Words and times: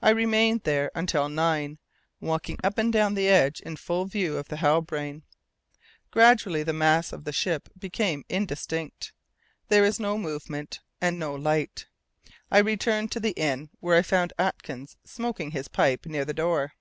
I 0.00 0.08
remained 0.08 0.62
there 0.62 0.90
until 0.94 1.28
nine, 1.28 1.78
walking 2.18 2.56
up 2.64 2.78
and 2.78 2.90
down 2.90 3.12
the 3.12 3.28
edge 3.28 3.60
in 3.60 3.76
full 3.76 4.06
view 4.06 4.38
of 4.38 4.48
the 4.48 4.56
Halbrane. 4.56 5.22
Gradually 6.10 6.62
the 6.62 6.72
mass 6.72 7.12
of 7.12 7.24
the 7.24 7.32
ship 7.34 7.68
became 7.78 8.24
indistinct, 8.30 9.12
there 9.68 9.82
was 9.82 10.00
no 10.00 10.16
movement 10.16 10.80
and 10.98 11.18
no 11.18 11.34
light. 11.34 11.88
I 12.50 12.60
returned 12.60 13.12
to 13.12 13.20
the 13.20 13.32
inn, 13.32 13.68
where 13.80 13.98
I 13.98 14.02
found 14.02 14.32
Atkins 14.38 14.96
smoking 15.04 15.50
his 15.50 15.68
pipe 15.68 16.06
near 16.06 16.24
the 16.24 16.32
door. 16.32 16.72